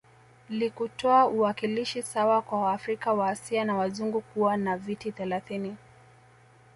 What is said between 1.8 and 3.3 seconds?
sawa kwa waafrika